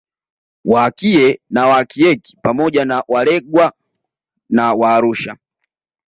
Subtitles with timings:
[0.65, 3.73] Waakie na Waakiek pamoja na Waalegwa
[4.49, 5.37] na Waarusha